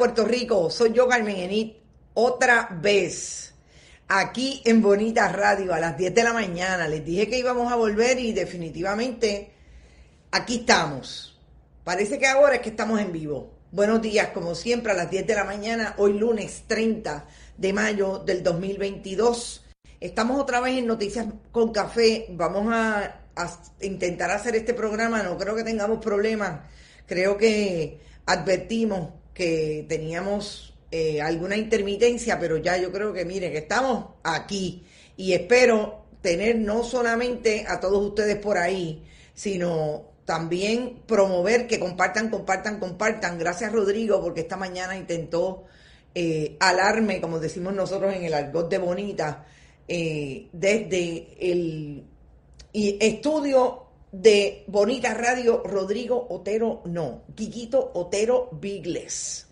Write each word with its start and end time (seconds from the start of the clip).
Puerto 0.00 0.24
Rico, 0.24 0.70
soy 0.70 0.94
yo 0.94 1.06
Carmen 1.06 1.36
Enit, 1.36 1.76
otra 2.14 2.70
vez, 2.80 3.52
aquí 4.08 4.62
en 4.64 4.80
Bonita 4.80 5.28
Radio 5.28 5.74
a 5.74 5.78
las 5.78 5.98
10 5.98 6.14
de 6.14 6.24
la 6.24 6.32
mañana. 6.32 6.88
Les 6.88 7.04
dije 7.04 7.28
que 7.28 7.38
íbamos 7.38 7.70
a 7.70 7.76
volver 7.76 8.18
y 8.18 8.32
definitivamente 8.32 9.52
aquí 10.30 10.60
estamos. 10.60 11.38
Parece 11.84 12.18
que 12.18 12.26
ahora 12.26 12.54
es 12.54 12.60
que 12.62 12.70
estamos 12.70 12.98
en 12.98 13.12
vivo. 13.12 13.52
Buenos 13.72 14.00
días, 14.00 14.28
como 14.28 14.54
siempre, 14.54 14.92
a 14.92 14.94
las 14.94 15.10
10 15.10 15.26
de 15.26 15.34
la 15.34 15.44
mañana, 15.44 15.94
hoy 15.98 16.14
lunes 16.14 16.64
30 16.66 17.26
de 17.58 17.72
mayo 17.74 18.20
del 18.20 18.42
2022. 18.42 19.66
Estamos 20.00 20.40
otra 20.40 20.60
vez 20.60 20.78
en 20.78 20.86
Noticias 20.86 21.26
con 21.52 21.72
Café. 21.74 22.24
Vamos 22.30 22.72
a 22.72 23.20
intentar 23.82 24.30
hacer 24.30 24.56
este 24.56 24.72
programa. 24.72 25.22
No 25.22 25.36
creo 25.36 25.54
que 25.54 25.62
tengamos 25.62 25.98
problemas. 25.98 26.60
Creo 27.06 27.36
que 27.36 28.00
advertimos 28.24 29.19
que 29.34 29.86
teníamos 29.88 30.74
eh, 30.90 31.20
alguna 31.22 31.56
intermitencia, 31.56 32.38
pero 32.38 32.56
ya 32.56 32.76
yo 32.76 32.90
creo 32.90 33.12
que 33.12 33.24
miren, 33.24 33.52
que 33.52 33.58
estamos 33.58 34.06
aquí 34.24 34.84
y 35.16 35.32
espero 35.32 36.04
tener 36.20 36.56
no 36.56 36.82
solamente 36.82 37.64
a 37.68 37.80
todos 37.80 38.04
ustedes 38.04 38.36
por 38.36 38.58
ahí, 38.58 39.04
sino 39.34 40.10
también 40.24 41.02
promover 41.06 41.66
que 41.66 41.78
compartan, 41.80 42.28
compartan, 42.28 42.78
compartan. 42.78 43.38
Gracias 43.38 43.72
Rodrigo, 43.72 44.20
porque 44.20 44.40
esta 44.40 44.56
mañana 44.56 44.96
intentó 44.96 45.64
eh, 46.14 46.56
alarme, 46.60 47.20
como 47.20 47.38
decimos 47.38 47.72
nosotros 47.74 48.14
en 48.14 48.24
el 48.24 48.34
argot 48.34 48.68
de 48.68 48.78
Bonita, 48.78 49.46
eh, 49.86 50.48
desde 50.52 51.36
el 51.40 52.04
estudio 52.72 53.89
de 54.12 54.64
Bonita 54.66 55.14
Radio, 55.14 55.62
Rodrigo 55.64 56.26
Otero, 56.30 56.82
no, 56.86 57.24
Quiquito 57.34 57.92
Otero 57.94 58.48
Bigles. 58.52 59.46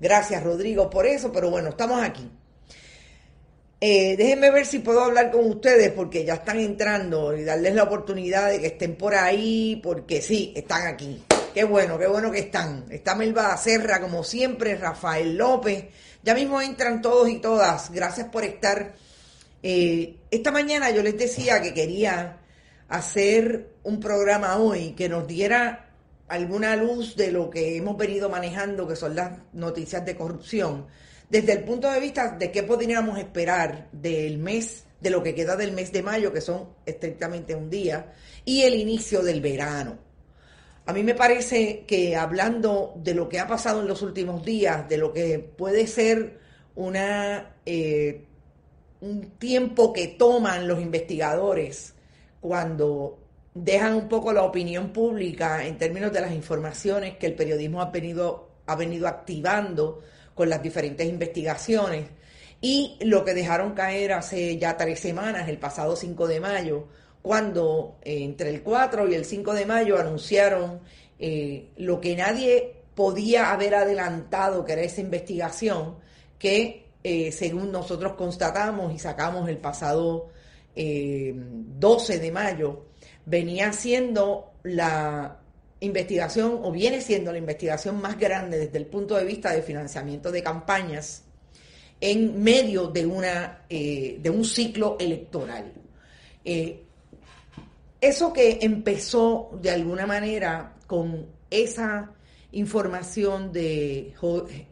Gracias, 0.00 0.42
Rodrigo, 0.42 0.90
por 0.90 1.06
eso, 1.06 1.32
pero 1.32 1.50
bueno, 1.50 1.70
estamos 1.70 2.02
aquí. 2.02 2.28
Eh, 3.80 4.16
déjenme 4.16 4.50
ver 4.50 4.64
si 4.66 4.78
puedo 4.78 5.02
hablar 5.02 5.30
con 5.32 5.44
ustedes 5.46 5.90
porque 5.90 6.24
ya 6.24 6.34
están 6.34 6.60
entrando 6.60 7.36
y 7.36 7.42
darles 7.42 7.74
la 7.74 7.82
oportunidad 7.84 8.50
de 8.50 8.60
que 8.60 8.68
estén 8.68 8.96
por 8.96 9.14
ahí, 9.14 9.80
porque 9.82 10.22
sí, 10.22 10.52
están 10.54 10.86
aquí. 10.86 11.24
Qué 11.52 11.64
bueno, 11.64 11.98
qué 11.98 12.06
bueno 12.06 12.30
que 12.30 12.38
están. 12.38 12.86
Está 12.90 13.14
Melba 13.14 13.56
Serra, 13.56 14.00
como 14.00 14.22
siempre, 14.24 14.76
Rafael 14.76 15.36
López. 15.36 15.86
Ya 16.22 16.34
mismo 16.34 16.60
entran 16.60 17.02
todos 17.02 17.28
y 17.28 17.40
todas. 17.40 17.90
Gracias 17.90 18.28
por 18.28 18.44
estar. 18.44 18.94
Eh, 19.62 20.16
esta 20.30 20.50
mañana 20.50 20.90
yo 20.90 21.02
les 21.02 21.18
decía 21.18 21.60
que 21.60 21.74
quería 21.74 22.38
hacer 22.92 23.70
un 23.84 24.00
programa 24.00 24.58
hoy 24.58 24.90
que 24.92 25.08
nos 25.08 25.26
diera 25.26 25.88
alguna 26.28 26.76
luz 26.76 27.16
de 27.16 27.32
lo 27.32 27.48
que 27.48 27.78
hemos 27.78 27.96
venido 27.96 28.28
manejando, 28.28 28.86
que 28.86 28.96
son 28.96 29.16
las 29.16 29.32
noticias 29.54 30.04
de 30.04 30.14
corrupción, 30.14 30.88
desde 31.30 31.52
el 31.52 31.64
punto 31.64 31.90
de 31.90 31.98
vista 31.98 32.36
de 32.36 32.52
qué 32.52 32.62
podríamos 32.62 33.18
esperar 33.18 33.88
del 33.92 34.36
mes, 34.36 34.84
de 35.00 35.08
lo 35.08 35.22
que 35.22 35.34
queda 35.34 35.56
del 35.56 35.72
mes 35.72 35.90
de 35.90 36.02
mayo, 36.02 36.34
que 36.34 36.42
son 36.42 36.68
estrictamente 36.84 37.54
un 37.54 37.70
día, 37.70 38.12
y 38.44 38.60
el 38.60 38.74
inicio 38.74 39.22
del 39.22 39.40
verano. 39.40 39.96
A 40.84 40.92
mí 40.92 41.02
me 41.02 41.14
parece 41.14 41.84
que 41.86 42.14
hablando 42.14 42.92
de 42.96 43.14
lo 43.14 43.26
que 43.26 43.40
ha 43.40 43.46
pasado 43.46 43.80
en 43.80 43.88
los 43.88 44.02
últimos 44.02 44.44
días, 44.44 44.86
de 44.86 44.98
lo 44.98 45.14
que 45.14 45.38
puede 45.38 45.86
ser 45.86 46.40
una, 46.74 47.54
eh, 47.64 48.26
un 49.00 49.30
tiempo 49.38 49.94
que 49.94 50.08
toman 50.08 50.68
los 50.68 50.78
investigadores, 50.82 51.94
cuando 52.42 53.20
dejan 53.54 53.94
un 53.94 54.08
poco 54.08 54.32
la 54.32 54.42
opinión 54.42 54.92
pública 54.92 55.64
en 55.64 55.78
términos 55.78 56.12
de 56.12 56.20
las 56.20 56.32
informaciones 56.32 57.16
que 57.16 57.26
el 57.26 57.34
periodismo 57.34 57.80
ha 57.80 57.90
venido, 57.90 58.50
ha 58.66 58.74
venido 58.74 59.06
activando 59.06 60.02
con 60.34 60.50
las 60.50 60.60
diferentes 60.60 61.06
investigaciones. 61.06 62.08
Y 62.60 62.98
lo 63.02 63.24
que 63.24 63.32
dejaron 63.32 63.74
caer 63.74 64.12
hace 64.12 64.58
ya 64.58 64.76
tres 64.76 64.98
semanas, 64.98 65.48
el 65.48 65.58
pasado 65.58 65.94
5 65.94 66.26
de 66.26 66.40
mayo, 66.40 66.88
cuando 67.22 67.98
eh, 68.02 68.24
entre 68.24 68.50
el 68.50 68.62
4 68.62 69.08
y 69.08 69.14
el 69.14 69.24
5 69.24 69.54
de 69.54 69.66
mayo 69.66 69.98
anunciaron 69.98 70.80
eh, 71.20 71.70
lo 71.76 72.00
que 72.00 72.16
nadie 72.16 72.82
podía 72.96 73.52
haber 73.52 73.76
adelantado, 73.76 74.64
que 74.64 74.72
era 74.72 74.82
esa 74.82 75.00
investigación, 75.00 75.96
que 76.40 76.88
eh, 77.04 77.30
según 77.30 77.70
nosotros 77.70 78.14
constatamos 78.14 78.92
y 78.92 78.98
sacamos 78.98 79.48
el 79.48 79.58
pasado 79.58 80.30
12 80.74 82.18
de 82.18 82.32
mayo, 82.32 82.86
venía 83.26 83.72
siendo 83.72 84.52
la 84.62 85.38
investigación 85.80 86.60
o 86.62 86.70
viene 86.70 87.00
siendo 87.00 87.32
la 87.32 87.38
investigación 87.38 88.00
más 88.00 88.18
grande 88.18 88.58
desde 88.58 88.78
el 88.78 88.86
punto 88.86 89.16
de 89.16 89.24
vista 89.24 89.52
de 89.52 89.62
financiamiento 89.62 90.30
de 90.30 90.42
campañas 90.42 91.24
en 92.00 92.42
medio 92.42 92.88
de, 92.88 93.06
una, 93.06 93.62
eh, 93.68 94.18
de 94.20 94.30
un 94.30 94.44
ciclo 94.44 94.96
electoral. 94.98 95.72
Eh, 96.44 96.82
eso 98.00 98.32
que 98.32 98.58
empezó 98.62 99.50
de 99.60 99.70
alguna 99.70 100.06
manera 100.06 100.74
con 100.86 101.26
esa 101.50 102.12
información 102.52 103.52
de 103.52 104.14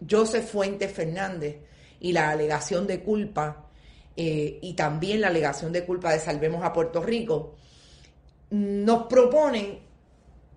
Joseph 0.09 0.47
Fuentes 0.47 0.93
Fernández 0.93 1.59
y 2.01 2.13
la 2.13 2.31
alegación 2.31 2.87
de 2.87 3.01
culpa 3.01 3.70
eh, 4.23 4.59
y 4.61 4.75
también 4.75 5.23
la 5.23 5.29
alegación 5.29 5.73
de 5.73 5.87
culpa 5.87 6.13
de 6.13 6.19
Salvemos 6.19 6.63
a 6.63 6.75
Puerto 6.75 7.03
Rico, 7.03 7.55
nos 8.51 9.07
proponen 9.07 9.79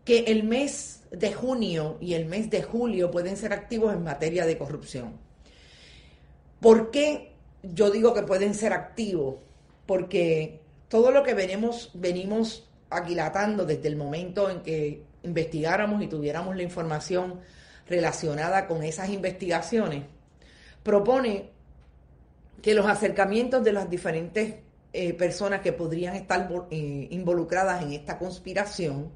que 0.04 0.26
el 0.26 0.44
mes 0.44 1.04
de 1.12 1.32
junio 1.32 1.98
y 2.02 2.16
el 2.16 2.26
mes 2.26 2.50
de 2.50 2.62
julio 2.62 3.10
pueden 3.10 3.38
ser 3.38 3.54
activos 3.54 3.94
en 3.94 4.04
materia 4.04 4.46
de 4.46 4.58
corrupción. 4.58 5.14
¿Por 6.60 6.92
qué 6.92 7.32
yo 7.62 7.90
digo 7.90 8.14
que 8.14 8.24
pueden 8.24 8.54
ser 8.54 8.74
activos? 8.74 9.36
Porque 9.86 10.60
todo 10.90 11.12
lo 11.12 11.24
que 11.24 11.34
venimos, 11.34 11.90
venimos 11.94 12.68
aquilatando 12.90 13.66
desde 13.66 13.88
el 13.88 13.96
momento 13.96 14.50
en 14.50 14.62
que 14.62 15.04
investigáramos 15.24 16.04
y 16.04 16.08
tuviéramos 16.08 16.58
la 16.58 16.64
información 16.64 17.40
relacionada 17.88 18.68
con 18.68 18.84
esas 18.84 19.08
investigaciones, 19.08 20.04
propone 20.84 21.54
que 22.64 22.74
los 22.74 22.86
acercamientos 22.86 23.62
de 23.62 23.74
las 23.74 23.90
diferentes 23.90 24.56
eh, 24.94 25.14
personas 25.14 25.60
que 25.60 25.74
podrían 25.74 26.16
estar 26.16 26.50
eh, 26.72 27.08
involucradas 27.12 27.84
en 27.84 27.92
esta 27.92 28.18
conspiración 28.18 29.12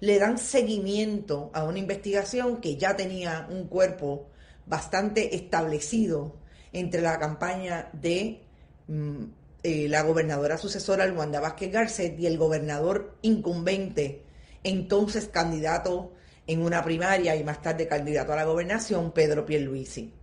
le 0.00 0.18
dan 0.18 0.36
seguimiento 0.36 1.50
a 1.54 1.62
una 1.62 1.78
investigación 1.78 2.60
que 2.60 2.76
ya 2.76 2.96
tenía 2.96 3.46
un 3.50 3.68
cuerpo 3.68 4.26
bastante 4.66 5.36
establecido 5.36 6.40
entre 6.72 7.00
la 7.00 7.20
campaña 7.20 7.88
de 7.92 8.42
mm, 8.88 9.24
eh, 9.62 9.88
la 9.88 10.02
gobernadora 10.02 10.58
sucesora 10.58 11.06
Luanda 11.06 11.38
Vázquez 11.38 11.70
Garcet 11.70 12.18
y 12.18 12.26
el 12.26 12.36
gobernador 12.36 13.16
incumbente, 13.22 14.24
entonces 14.64 15.28
candidato 15.28 16.14
en 16.48 16.62
una 16.62 16.82
primaria 16.82 17.36
y 17.36 17.44
más 17.44 17.62
tarde 17.62 17.86
candidato 17.86 18.32
a 18.32 18.36
la 18.36 18.44
gobernación, 18.44 19.12
Pedro 19.12 19.46
Pierluisi. 19.46 20.17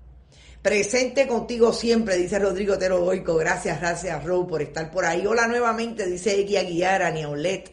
Presente 0.65 1.27
contigo 1.27 1.71
siempre, 1.71 2.17
dice 2.17 2.39
Rodrigo 2.39 2.75
Tero 2.75 2.99
Goico. 2.99 3.35
Gracias, 3.35 3.79
gracias, 3.79 4.23
Ro, 4.23 4.47
por 4.47 4.63
estar 4.63 4.89
por 4.89 5.05
ahí. 5.05 5.27
Hola 5.27 5.45
nuevamente, 5.47 6.07
dice 6.07 6.39
Eguía 6.39 6.63
Guiara, 6.63 7.11
Niaulet, 7.11 7.71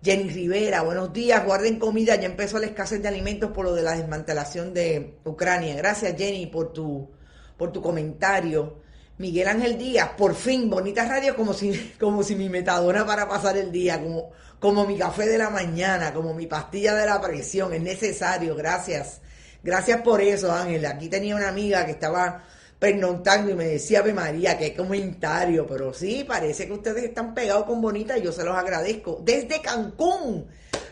Jenny 0.00 0.30
Rivera. 0.30 0.82
Buenos 0.82 1.12
días, 1.12 1.44
guarden 1.44 1.80
comida. 1.80 2.14
Ya 2.14 2.26
empezó 2.26 2.60
la 2.60 2.66
escasez 2.66 3.02
de 3.02 3.08
alimentos 3.08 3.50
por 3.50 3.64
lo 3.64 3.74
de 3.74 3.82
la 3.82 3.96
desmantelación 3.96 4.72
de 4.72 5.18
Ucrania. 5.24 5.74
Gracias, 5.74 6.16
Jenny, 6.16 6.46
por 6.46 6.72
tu, 6.72 7.10
por 7.56 7.72
tu 7.72 7.82
comentario. 7.82 8.76
Miguel 9.18 9.48
Ángel 9.48 9.76
Díaz, 9.76 10.10
por 10.16 10.36
fin, 10.36 10.70
bonita 10.70 11.08
radio, 11.08 11.34
como 11.34 11.52
si, 11.52 11.94
como 11.98 12.22
si 12.22 12.36
mi 12.36 12.48
metadona 12.48 13.04
para 13.04 13.28
pasar 13.28 13.56
el 13.56 13.72
día, 13.72 14.00
como, 14.00 14.30
como 14.60 14.86
mi 14.86 14.96
café 14.96 15.26
de 15.26 15.38
la 15.38 15.50
mañana, 15.50 16.14
como 16.14 16.32
mi 16.32 16.46
pastilla 16.46 16.94
de 16.94 17.06
la 17.06 17.20
presión. 17.20 17.74
Es 17.74 17.82
necesario, 17.82 18.54
gracias. 18.54 19.20
Gracias 19.64 20.02
por 20.02 20.20
eso, 20.20 20.52
Ángel. 20.52 20.84
Aquí 20.84 21.08
tenía 21.08 21.34
una 21.34 21.48
amiga 21.48 21.86
que 21.86 21.92
estaba 21.92 22.44
pernoctando 22.78 23.50
y 23.50 23.54
me 23.54 23.64
decía, 23.64 24.00
Ave 24.00 24.12
María, 24.12 24.58
qué 24.58 24.76
comentario. 24.76 25.66
Pero 25.66 25.94
sí, 25.94 26.22
parece 26.28 26.66
que 26.66 26.74
ustedes 26.74 27.04
están 27.04 27.32
pegados 27.32 27.64
con 27.64 27.80
Bonita 27.80 28.18
y 28.18 28.22
yo 28.22 28.30
se 28.30 28.44
los 28.44 28.54
agradezco. 28.54 29.22
Desde 29.24 29.62
Cancún 29.62 30.46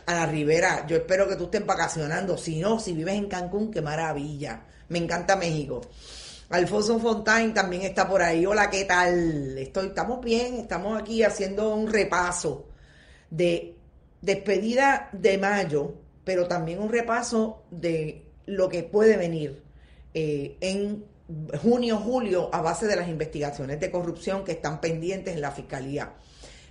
a 0.06 0.14
la 0.14 0.26
Ribera. 0.26 0.86
Yo 0.86 0.96
espero 0.96 1.28
que 1.28 1.36
tú 1.36 1.44
estés 1.44 1.66
vacacionando. 1.66 2.38
Si 2.38 2.60
no, 2.60 2.80
si 2.80 2.94
vives 2.94 3.14
en 3.14 3.28
Cancún, 3.28 3.70
qué 3.70 3.82
maravilla. 3.82 4.62
Me 4.88 4.98
encanta 4.98 5.36
México. 5.36 5.82
Alfonso 6.48 6.98
Fontaine 6.98 7.52
también 7.52 7.82
está 7.82 8.08
por 8.08 8.22
ahí. 8.22 8.46
Hola, 8.46 8.70
¿qué 8.70 8.86
tal? 8.86 9.58
Estoy, 9.58 9.88
estamos 9.88 10.24
bien, 10.24 10.56
estamos 10.56 11.00
aquí 11.00 11.22
haciendo 11.22 11.74
un 11.74 11.92
repaso 11.92 12.68
de 13.30 13.76
despedida 14.20 15.10
de 15.12 15.36
mayo, 15.36 15.94
pero 16.24 16.46
también 16.46 16.80
un 16.80 16.90
repaso 16.90 17.64
de 17.70 18.31
lo 18.46 18.68
que 18.68 18.82
puede 18.82 19.16
venir 19.16 19.62
eh, 20.14 20.56
en 20.60 21.04
junio, 21.62 21.98
julio, 21.98 22.50
a 22.52 22.60
base 22.60 22.86
de 22.86 22.96
las 22.96 23.08
investigaciones 23.08 23.80
de 23.80 23.90
corrupción 23.90 24.44
que 24.44 24.52
están 24.52 24.80
pendientes 24.80 25.34
en 25.34 25.40
la 25.40 25.50
Fiscalía 25.50 26.12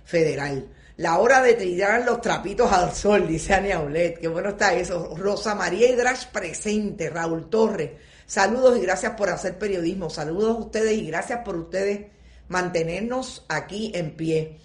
Federal. 0.04 0.68
La 0.96 1.18
hora 1.18 1.42
de 1.42 1.54
tirar 1.54 2.04
los 2.04 2.20
trapitos 2.20 2.70
al 2.70 2.92
sol, 2.92 3.26
dice 3.26 3.54
Ania 3.54 3.80
Olet. 3.80 4.20
Qué 4.20 4.28
bueno 4.28 4.50
está 4.50 4.74
eso. 4.74 5.14
Rosa 5.16 5.54
María 5.54 5.90
Hidrash 5.90 6.26
presente. 6.26 7.08
Raúl 7.08 7.48
Torres. 7.48 7.92
Saludos 8.26 8.78
y 8.78 8.82
gracias 8.82 9.12
por 9.12 9.30
hacer 9.30 9.58
periodismo. 9.58 10.10
Saludos 10.10 10.56
a 10.56 10.60
ustedes 10.60 10.92
y 10.92 11.06
gracias 11.06 11.40
por 11.44 11.56
ustedes 11.56 12.06
mantenernos 12.48 13.44
aquí 13.48 13.90
en 13.94 14.16
pie. 14.16 14.58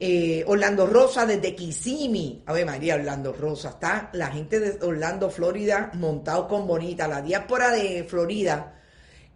Eh, 0.00 0.44
Orlando 0.46 0.86
Rosa 0.86 1.26
desde 1.26 1.56
Kissimmee. 1.56 2.42
A 2.46 2.52
ver, 2.52 2.64
María, 2.66 2.94
Orlando 2.94 3.32
Rosa. 3.32 3.70
Está 3.70 4.10
la 4.12 4.28
gente 4.28 4.60
de 4.60 4.84
Orlando, 4.86 5.28
Florida, 5.28 5.90
montado 5.94 6.46
con 6.46 6.66
bonita. 6.68 7.08
La 7.08 7.20
diáspora 7.20 7.72
de 7.72 8.04
Florida, 8.04 8.76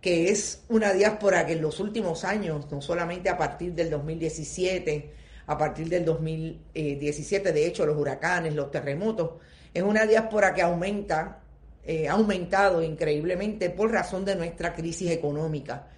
que 0.01 0.31
es 0.31 0.63
una 0.69 0.93
diáspora 0.93 1.45
que 1.47 1.55
en 1.55 1.63
los 1.63 1.81
últimos 1.81 2.25
años, 2.25 2.71
no 2.71 2.81
solamente 2.81 3.29
a 3.29 3.37
partir 3.37 3.73
del 3.75 3.91
2017, 3.91 5.13
a 5.47 5.59
partir 5.59 5.89
del 5.89 6.05
2017, 6.05 7.53
de 7.53 7.67
hecho, 7.67 7.85
los 7.85 7.97
huracanes, 7.97 8.55
los 8.55 8.71
terremotos, 8.71 9.33
es 9.75 9.83
una 9.83 10.07
diáspora 10.07 10.55
que 10.55 10.63
aumenta, 10.63 11.41
eh, 11.85 12.09
ha 12.09 12.13
aumentado 12.13 12.83
increíblemente 12.83 13.71
por 13.71 13.91
razón 13.91 14.25
de 14.25 14.37
nuestra 14.37 14.75
crisis 14.75 15.11
económica. 15.11 15.89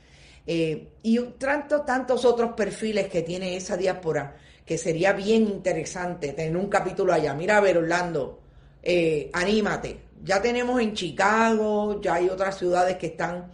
Eh, 0.47 0.89
y 1.03 1.19
tantos, 1.39 1.87
tantos 1.87 2.25
otros 2.25 2.53
perfiles 2.53 3.09
que 3.09 3.23
tiene 3.23 3.57
esa 3.57 3.77
diáspora 3.77 4.37
que 4.65 4.79
sería 4.79 5.13
bien 5.13 5.43
interesante 5.43 6.33
tener 6.33 6.57
un 6.57 6.69
capítulo 6.69 7.13
allá. 7.13 7.35
Mira, 7.35 7.59
a 7.59 7.61
ver, 7.61 7.79
Orlando, 7.79 8.41
eh, 8.83 9.31
anímate. 9.33 10.01
Ya 10.23 10.41
tenemos 10.41 10.81
en 10.81 10.95
Chicago, 10.95 12.01
ya 12.01 12.15
hay 12.15 12.29
otras 12.29 12.59
ciudades 12.59 12.97
que 12.97 13.09
están 13.09 13.53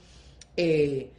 eh, 0.57 1.11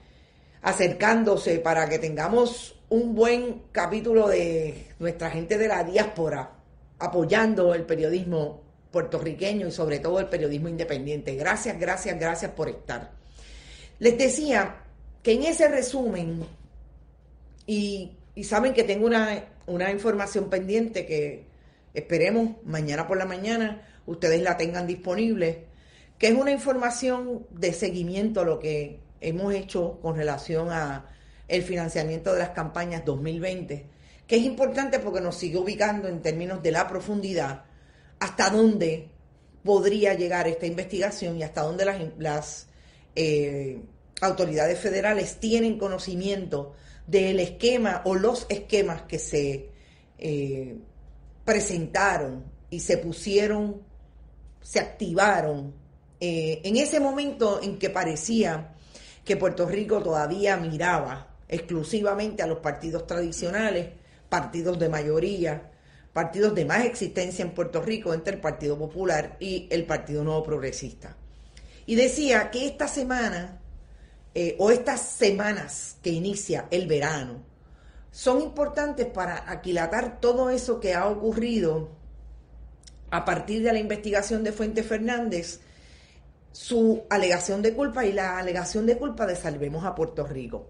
acercándose 0.62 1.60
para 1.60 1.90
que 1.90 2.00
tengamos 2.00 2.76
un 2.90 3.16
buen 3.16 3.64
capítulo 3.72 4.28
de 4.28 4.94
nuestra 5.00 5.30
gente 5.30 5.58
de 5.58 5.68
la 5.68 5.84
diáspora 5.84 6.52
apoyando 7.00 7.74
el 7.74 7.84
periodismo 7.84 8.62
puertorriqueño 8.92 9.68
y 9.68 9.72
sobre 9.72 10.00
todo 10.00 10.20
el 10.20 10.28
periodismo 10.28 10.70
independiente. 10.70 11.36
Gracias, 11.36 11.80
gracias, 11.80 12.20
gracias 12.20 12.52
por 12.52 12.70
estar. 12.70 13.12
Les 14.00 14.18
decía 14.18 14.81
que 15.24 15.34
en 15.34 15.44
ese 15.44 15.68
resumen, 15.68 16.46
y, 17.68 18.12
saben 18.44 18.74
que 18.74 18.84
tengo 18.84 19.06
una 19.06 19.46
una 19.72 19.92
información 19.92 20.50
pendiente 20.50 21.06
que 21.06 21.46
esperemos 21.94 22.56
mañana 22.66 23.08
por 23.08 23.18
la 23.18 23.26
mañana 23.26 23.88
ustedes 24.06 24.42
la 24.42 24.58
tengan 24.58 24.88
disponible, 24.88 25.66
que 26.18 26.28
es 26.28 26.34
una 26.34 26.52
información 26.52 27.46
de 27.52 27.74
seguimiento 27.74 28.42
a 28.42 28.46
lo 28.46 28.60
que 28.60 29.00
hemos 29.22 29.54
hecho 29.54 30.00
con 30.02 30.16
relación 30.16 30.70
a 30.72 31.06
el 31.48 31.64
financiamiento 31.64 32.34
de 32.34 32.40
las 32.40 32.50
campañas 32.50 33.06
2020, 33.06 33.86
que 34.28 34.36
es 34.36 34.44
importante 34.44 35.00
porque 35.00 35.22
nos 35.22 35.36
sigue 35.36 35.58
ubicando 35.58 36.08
en 36.08 36.22
términos 36.22 36.64
de 36.64 36.72
la 36.72 36.88
profundidad 36.88 37.66
hasta 38.20 38.50
dónde 38.50 39.10
podría 39.64 40.14
llegar 40.14 40.48
esta 40.48 40.66
investigación 40.66 41.38
y 41.38 41.44
hasta 41.44 41.62
dónde 41.62 41.86
las, 41.86 42.02
las 42.18 42.68
eh, 43.16 43.80
autoridades 44.22 44.80
federales 44.80 45.40
tienen 45.40 45.78
conocimiento 45.78 46.74
del 47.06 47.40
esquema 47.40 48.02
o 48.06 48.16
los 48.16 48.46
esquemas 48.50 49.02
que 49.04 49.20
se 49.20 49.70
eh, 50.18 50.78
presentaron 51.44 52.46
y 52.70 52.80
se 52.80 52.98
pusieron, 52.98 53.82
se 54.62 54.80
activaron 54.80 55.74
eh, 56.20 56.62
en 56.64 56.78
ese 56.78 57.00
momento 57.00 57.60
en 57.62 57.80
que 57.80 57.90
parecía 57.90 58.76
que 59.26 59.38
Puerto 59.38 59.68
Rico 59.68 60.02
todavía 60.02 60.56
miraba 60.58 61.36
exclusivamente 61.50 62.44
a 62.44 62.48
los 62.48 62.60
partidos 62.60 63.08
tradicionales, 63.08 63.90
partidos 64.30 64.78
de 64.80 64.88
mayoría, 64.88 65.72
partidos 66.14 66.54
de 66.54 66.66
más 66.66 66.86
existencia 66.86 67.44
en 67.44 67.52
Puerto 67.52 67.82
Rico 67.82 68.14
entre 68.14 68.36
el 68.36 68.42
Partido 68.42 68.78
Popular 68.78 69.38
y 69.40 69.68
el 69.72 69.86
Partido 69.86 70.24
Nuevo 70.24 70.44
Progresista. 70.44 71.18
Y 71.86 71.96
decía 71.96 72.52
que 72.52 72.68
esta 72.68 72.88
semana 72.88 73.60
eh, 74.34 74.56
o 74.60 74.72
estas 74.72 75.02
semanas 75.02 75.98
que 76.02 76.10
inicia 76.10 76.68
el 76.72 76.88
verano 76.88 77.44
son 78.12 78.42
importantes 78.42 79.08
para 79.08 79.50
aquilatar 79.50 80.20
todo 80.20 80.50
eso 80.50 80.80
que 80.80 80.94
ha 80.94 81.08
ocurrido 81.08 81.90
a 83.10 83.26
partir 83.26 83.64
de 83.64 83.74
la 83.74 83.80
investigación 83.80 84.44
de 84.44 84.52
Fuente 84.52 84.84
Fernández, 84.84 85.60
su 86.52 87.04
alegación 87.10 87.62
de 87.62 87.74
culpa 87.74 88.06
y 88.06 88.14
la 88.14 88.38
alegación 88.38 88.86
de 88.86 88.98
culpa 88.98 89.26
de 89.26 89.36
Salvemos 89.36 89.86
a 89.86 89.96
Puerto 89.96 90.26
Rico. 90.26 90.68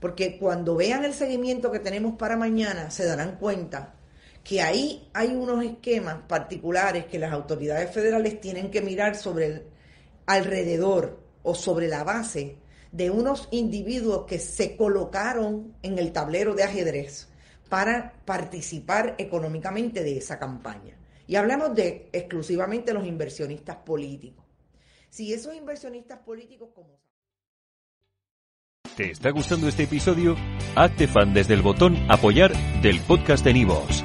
Porque 0.00 0.38
cuando 0.38 0.74
vean 0.74 1.04
el 1.04 1.14
seguimiento 1.14 1.70
que 1.70 1.78
tenemos 1.78 2.16
para 2.16 2.36
mañana, 2.36 2.90
se 2.90 3.04
darán 3.04 3.36
cuenta 3.36 3.94
que 4.42 4.60
ahí 4.60 5.08
hay 5.12 5.34
unos 5.34 5.64
esquemas 5.64 6.16
particulares 6.26 7.06
que 7.06 7.18
las 7.18 7.32
autoridades 7.32 7.90
federales 7.90 8.40
tienen 8.40 8.70
que 8.70 8.80
mirar 8.80 9.16
sobre 9.16 9.46
el 9.46 9.62
alrededor 10.26 11.20
o 11.42 11.54
sobre 11.54 11.88
la 11.88 12.04
base 12.04 12.56
de 12.92 13.10
unos 13.10 13.48
individuos 13.50 14.26
que 14.26 14.38
se 14.38 14.76
colocaron 14.76 15.74
en 15.82 15.98
el 15.98 16.12
tablero 16.12 16.54
de 16.54 16.62
ajedrez 16.62 17.28
para 17.68 18.12
participar 18.26 19.14
económicamente 19.18 20.02
de 20.02 20.18
esa 20.18 20.38
campaña. 20.38 20.96
Y 21.26 21.36
hablamos 21.36 21.74
de 21.74 22.10
exclusivamente 22.12 22.92
los 22.92 23.06
inversionistas 23.06 23.76
políticos. 23.76 24.44
Si 25.08 25.32
esos 25.32 25.54
inversionistas 25.54 26.18
políticos 26.18 26.68
como... 26.74 27.00
¿Te 28.96 29.10
está 29.10 29.30
gustando 29.30 29.68
este 29.68 29.84
episodio? 29.84 30.36
Hazte 30.76 31.08
fan 31.08 31.32
desde 31.32 31.54
el 31.54 31.62
botón 31.62 31.96
apoyar 32.10 32.52
del 32.82 33.00
podcast 33.00 33.42
de 33.42 33.54
Nivos. 33.54 34.04